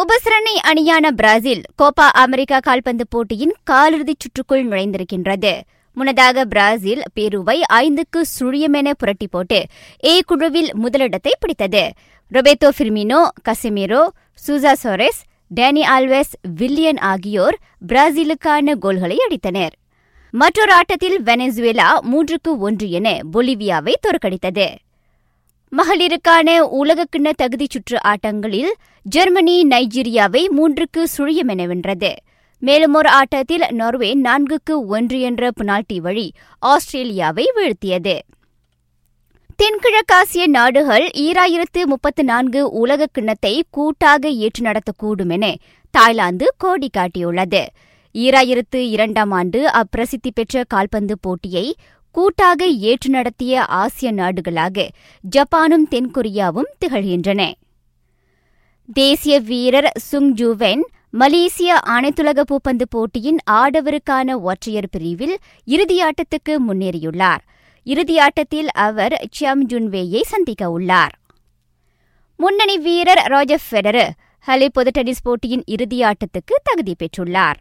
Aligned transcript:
உபசரணை 0.00 0.54
அணியான 0.68 1.10
Brazil 1.10 1.60
Koppa 1.82 2.06
America 2.22 2.58
கால்பந்து 2.58 3.04
போட்டியின் 3.08 3.52
காலிறுதிச் 3.70 4.22
சுற்றுக்குள் 4.22 4.64
நுழைந்திருக்கின்றது. 4.70 5.52
முன்னதாக 5.96 6.44
பிரேசில் 6.44 7.02
பெருவை 7.14 7.62
ஐந்துக்கு 7.72 8.20
சுழியமென 8.40 8.90
புரட்டி 8.90 9.26
போட்டு 9.26 9.66
ஏ 10.04 10.14
குழுவில் 10.20 10.70
முதலிடத்தை 10.74 11.32
பிடித்தது. 11.38 11.84
Roberto 12.30 12.70
Firmino 12.78 13.20
Casemiro 13.48 14.02
Sousa 14.46 14.72
Soares 14.82 15.20
Dani 15.54 15.84
Alves 15.96 16.34
Willian 16.56 17.00
ஆகியோர் 17.12 17.58
பிரேசிலுக்கான 17.88 18.74
கோல்களை 18.74 19.18
அடித்தனர். 19.26 19.74
மற்றொரு 20.34 20.72
ஆட்டத்தில் 20.72 21.18
வெனசுவேலா 21.22 21.88
மூன்றுக்கு 22.10 22.52
ஒன்று 22.58 22.90
என 22.90 23.18
பொலிவியாவை 23.32 23.94
தோற்கடித்தது. 24.06 24.68
மகளிருக்கான 25.78 26.48
உலகக்கிண்ண 26.80 27.28
தகுதிச் 27.42 27.70
சுற்று 27.70 27.98
ஆட்டங்களில் 28.04 28.72
ஜெர்மனி 29.02 29.54
நைஜீரியாவை 29.64 30.42
மூன்றுக்கு 30.48 31.02
சுழியமென 31.16 31.66
வென்றது. 31.66 32.14
மேலும் 32.58 32.94
ஒரு 32.94 33.08
ஆட்டத்தில் 33.08 33.64
நார்வே 33.70 34.10
நான்குக்கு 34.22 34.74
ஒன்று 34.86 35.20
என்ற 35.20 35.50
பெனால்டி 35.50 36.00
வழி 36.00 36.32
ஆஸ்திரேலியாவை 36.58 37.46
வீழ்த்தியது. 37.56 38.18
தென்கிழக்காசிய 39.58 40.46
நாடுகள் 40.46 41.10
ஈராயிரத்து 41.14 41.82
முப்பத்து 41.84 42.24
நான்கு 42.24 42.70
உலக 42.70 43.06
கிண்ணத்தை 43.06 43.64
கூட்டாக 43.70 44.28
ஏற்று 44.28 44.64
நடத்தக்கூடும் 44.64 45.32
என 45.32 45.56
தாய்லாந்து 45.90 46.54
கோடி 46.56 46.90
காட்டியுள்ளது. 46.96 47.64
ஈராயிரத்து 48.14 48.76
இரண்டாம் 48.76 49.30
ஆண்டு 49.30 49.70
அப்பிரசித்தி 49.70 50.30
பெற்ற 50.34 50.64
கால்பந்து 50.68 51.18
போட்டியை 51.20 51.74
கூட்டாக 52.16 52.66
ஏற்று 52.66 53.10
நடத்திய 53.10 53.64
ஆசிய 53.64 54.08
நாடுகளாக 54.12 54.88
ஜப்பானும் 55.36 55.86
தென்கொரியாவும் 55.90 56.70
திகழ்கின்றன. 56.80 57.42
தேசிய 58.92 59.38
வீரர் 59.40 59.88
சுங் 59.96 60.30
ஜூவென் 60.34 60.84
மலேசிய 61.10 61.80
அனைத்துலக 61.86 62.42
பூப்பந்து 62.50 62.86
போட்டியின் 62.90 63.40
ஆடவருக்கான 63.50 64.36
ஒற்றையர் 64.40 64.88
பிரிவில் 64.90 65.36
இறுதியாட்டத்துக்கு 65.66 66.54
முன்னேறியுள்ளார். 66.68 67.42
இறுதியாட்டத்தில் 67.86 68.70
அவர் 68.86 69.14
சியம் 69.38 69.66
ஜுன்வேயை 69.68 70.22
சந்திக்க 70.22 70.70
உள்ளார். 70.70 71.14
முன்னணி 72.36 72.78
வீரர் 72.78 73.22
ராஜர் 73.34 73.66
ஃபெடரர் 73.68 74.14
ஹலி 74.46 74.68
பொது 74.72 74.90
டென்னிஸ் 74.90 75.22
போட்டியின் 75.22 75.64
இறுதியாட்டத்துக்கு 75.70 76.56
தகுதி 76.62 76.94
பெற்றுள்ளார். 76.98 77.60